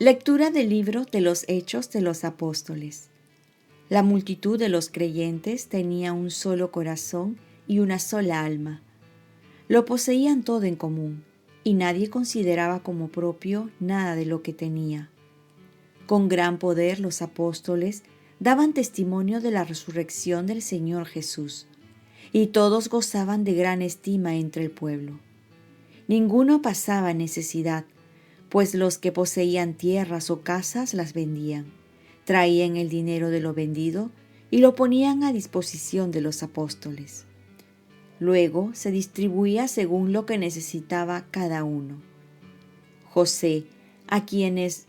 [0.00, 3.08] Lectura del libro de los Hechos de los Apóstoles.
[3.88, 7.36] La multitud de los creyentes tenía un solo corazón
[7.66, 8.80] y una sola alma.
[9.66, 11.24] Lo poseían todo en común
[11.64, 15.10] y nadie consideraba como propio nada de lo que tenía.
[16.06, 18.04] Con gran poder los apóstoles
[18.38, 21.66] daban testimonio de la resurrección del Señor Jesús,
[22.32, 25.18] y todos gozaban de gran estima entre el pueblo.
[26.06, 27.84] Ninguno pasaba necesidad,
[28.48, 31.78] pues los que poseían tierras o casas las vendían
[32.28, 34.10] traían el dinero de lo vendido
[34.50, 37.24] y lo ponían a disposición de los apóstoles.
[38.20, 42.02] Luego se distribuía según lo que necesitaba cada uno.
[43.08, 43.64] José,
[44.08, 44.84] a quienes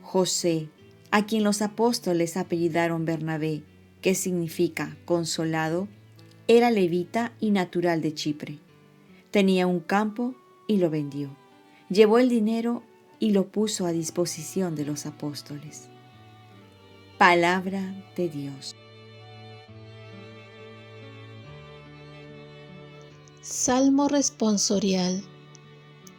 [0.00, 0.70] José,
[1.10, 3.62] a quien los apóstoles apellidaron Bernabé,
[4.00, 5.88] que significa consolado,
[6.48, 8.60] era levita y natural de Chipre.
[9.30, 10.34] Tenía un campo
[10.66, 11.36] y lo vendió.
[11.88, 12.82] Llevó el dinero
[13.20, 15.88] y lo puso a disposición de los apóstoles.
[17.16, 18.74] Palabra de Dios.
[23.40, 25.22] Salmo responsorial.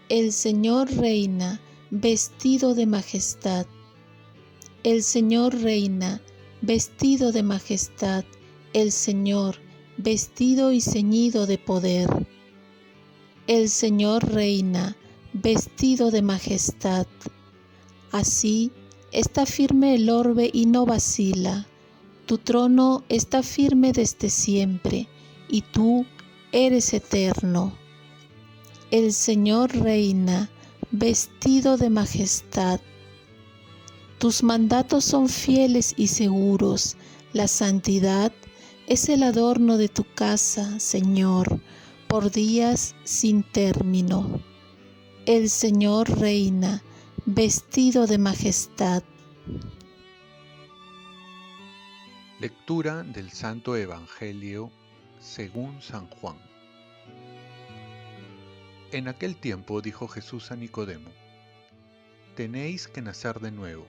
[0.07, 1.59] El Señor reina,
[1.91, 3.65] vestido de majestad.
[4.83, 6.21] El Señor reina,
[6.61, 8.23] vestido de majestad.
[8.71, 9.57] El Señor,
[9.97, 12.07] vestido y ceñido de poder.
[13.47, 14.95] El Señor reina,
[15.41, 17.07] vestido de majestad.
[18.11, 18.71] Así
[19.13, 21.65] Está firme el orbe y no vacila.
[22.25, 25.07] Tu trono está firme desde siempre,
[25.47, 26.05] y tú
[26.51, 27.73] eres eterno.
[28.91, 30.49] El Señor reina,
[30.91, 32.81] vestido de majestad.
[34.19, 36.97] Tus mandatos son fieles y seguros.
[37.31, 38.33] La santidad
[38.87, 41.61] es el adorno de tu casa, Señor,
[42.09, 44.41] por días sin término.
[45.27, 46.81] El Señor reina,
[47.25, 49.03] vestido de majestad.
[52.39, 54.71] Lectura del Santo Evangelio
[55.19, 56.37] según San Juan.
[58.93, 61.11] En aquel tiempo dijo Jesús a Nicodemo,
[62.37, 63.85] Tenéis que nacer de nuevo.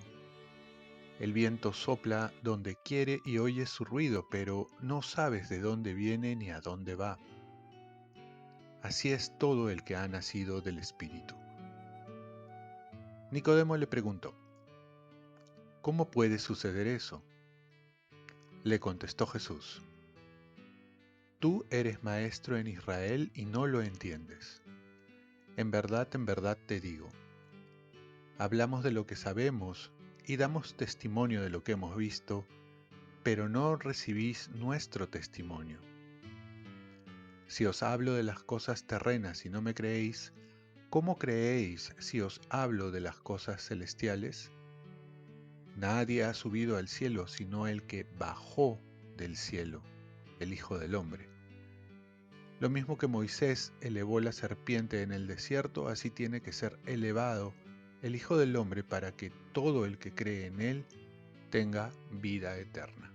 [1.21, 6.34] El viento sopla donde quiere y oyes su ruido, pero no sabes de dónde viene
[6.34, 7.16] ni a dónde va.
[8.83, 11.34] Así es todo el que ha nacido del Espíritu.
[13.31, 14.34] Nicodemo le preguntó,
[15.83, 17.22] ¿Cómo puede suceder eso?
[18.62, 19.83] Le contestó Jesús,
[21.41, 24.62] Tú eres maestro en Israel y no lo entiendes.
[25.56, 27.09] En verdad, en verdad te digo,
[28.39, 29.93] hablamos de lo que sabemos
[30.27, 32.45] y damos testimonio de lo que hemos visto,
[33.22, 35.88] pero no recibís nuestro testimonio.
[37.48, 40.32] Si os hablo de las cosas terrenas y no me creéis,
[40.91, 44.50] ¿Cómo creéis si os hablo de las cosas celestiales?
[45.76, 48.81] Nadie ha subido al cielo sino el que bajó
[49.19, 49.82] del cielo,
[50.41, 51.28] el Hijo del Hombre.
[52.59, 57.53] Lo mismo que Moisés elevó la serpiente en el desierto, así tiene que ser elevado
[58.00, 60.86] el Hijo del Hombre para que todo el que cree en él
[61.50, 63.12] tenga vida eterna.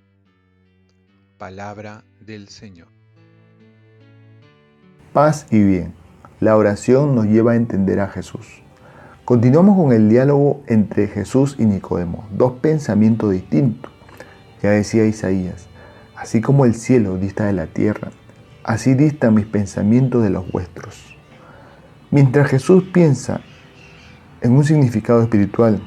[1.39, 3.02] Palabra del Señor.
[5.13, 5.93] Paz y bien.
[6.39, 8.63] La oración nos lleva a entender a Jesús.
[9.25, 13.91] Continuamos con el diálogo entre Jesús y Nicodemo, dos pensamientos distintos.
[14.63, 15.67] Ya decía Isaías,
[16.15, 18.09] así como el cielo dista de la tierra,
[18.63, 21.15] así distan mis pensamientos de los vuestros.
[22.09, 23.41] Mientras Jesús piensa
[24.41, 25.79] en un significado espiritual,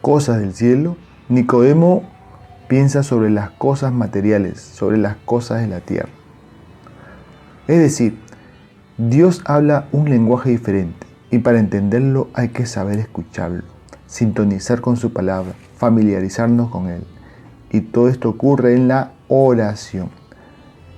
[0.00, 0.96] cosas del cielo,
[1.28, 2.02] Nicodemo
[2.66, 6.17] piensa sobre las cosas materiales, sobre las cosas de la tierra.
[7.68, 8.18] Es decir,
[8.96, 13.62] Dios habla un lenguaje diferente y para entenderlo hay que saber escucharlo,
[14.06, 17.02] sintonizar con su palabra, familiarizarnos con él.
[17.70, 20.08] Y todo esto ocurre en la oración,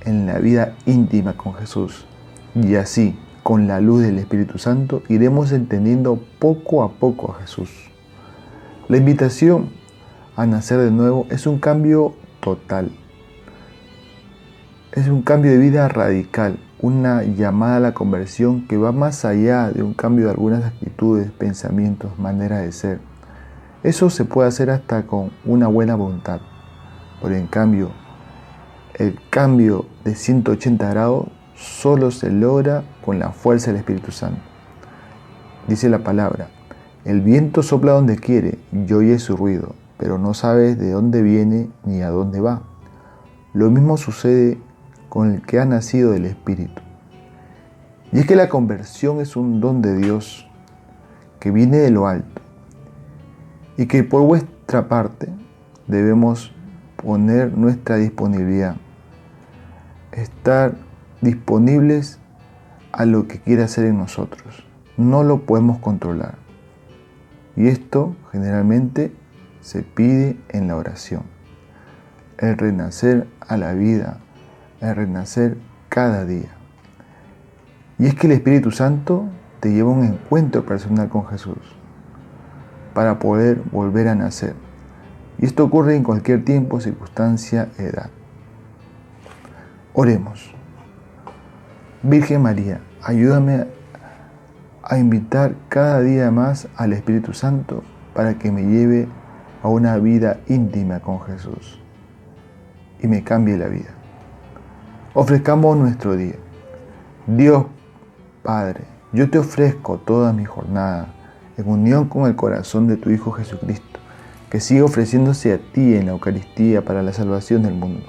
[0.05, 2.06] en la vida íntima con Jesús.
[2.55, 7.90] Y así, con la luz del Espíritu Santo, iremos entendiendo poco a poco a Jesús.
[8.87, 9.70] La invitación
[10.37, 12.93] a nacer de nuevo es un cambio total.
[14.92, 19.70] Es un cambio de vida radical una llamada a la conversión que va más allá
[19.70, 22.98] de un cambio de algunas actitudes, pensamientos, manera de ser.
[23.84, 26.40] Eso se puede hacer hasta con una buena voluntad.
[27.22, 27.92] Pero en cambio,
[28.94, 34.40] el cambio de 180 grados solo se logra con la fuerza del Espíritu Santo.
[35.69, 36.48] Dice la palabra,
[37.04, 41.70] el viento sopla donde quiere y oye su ruido, pero no sabes de dónde viene
[41.84, 42.62] ni a dónde va.
[43.52, 44.58] Lo mismo sucede
[45.10, 46.80] con el que ha nacido del Espíritu.
[48.12, 50.48] Y es que la conversión es un don de Dios
[51.38, 52.40] que viene de lo alto
[53.76, 55.28] y que por vuestra parte
[55.86, 56.52] debemos
[56.96, 58.76] poner nuestra disponibilidad,
[60.12, 60.76] estar
[61.20, 62.18] disponibles
[62.92, 64.64] a lo que quiere hacer en nosotros.
[64.96, 66.34] No lo podemos controlar.
[67.56, 69.12] Y esto generalmente
[69.60, 71.22] se pide en la oración.
[72.38, 74.18] El renacer a la vida,
[74.81, 75.56] el renacer
[75.88, 76.50] cada día.
[77.99, 79.27] Y es que el Espíritu Santo
[79.61, 81.77] te lleva a un encuentro personal con Jesús
[82.94, 84.55] para poder volver a nacer.
[85.38, 88.11] Y esto ocurre en cualquier tiempo, circunstancia, edad.
[89.93, 90.55] Oremos.
[92.03, 93.67] Virgen María, ayúdame
[94.82, 97.82] a invitar cada día más al Espíritu Santo
[98.15, 99.09] para que me lleve
[99.62, 101.81] a una vida íntima con Jesús
[103.03, 104.00] y me cambie la vida.
[105.12, 106.36] Ofrezcamos nuestro día.
[107.26, 107.64] Dios
[108.44, 111.12] Padre, yo te ofrezco toda mi jornada
[111.56, 113.98] en unión con el corazón de tu Hijo Jesucristo,
[114.50, 118.06] que siga ofreciéndose a ti en la Eucaristía para la salvación del mundo.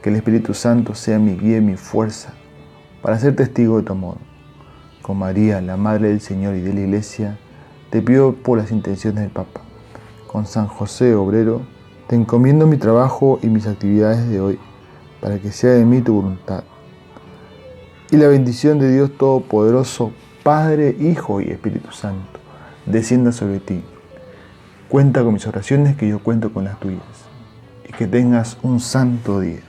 [0.00, 2.34] Que el Espíritu Santo sea mi guía y mi fuerza
[3.02, 4.18] para ser testigo de tu amor.
[5.02, 7.36] Con María, la Madre del Señor y de la Iglesia,
[7.90, 9.62] te pido por las intenciones del Papa.
[10.28, 11.62] Con San José Obrero,
[12.06, 14.60] te encomiendo mi trabajo y mis actividades de hoy,
[15.22, 16.64] para que sea de mí tu voluntad.
[18.10, 20.10] Y la bendición de Dios Todopoderoso,
[20.42, 22.40] Padre, Hijo y Espíritu Santo,
[22.84, 23.82] descienda sobre ti.
[24.88, 27.00] Cuenta con mis oraciones que yo cuento con las tuyas.
[27.88, 29.62] Y que tengas un santo día.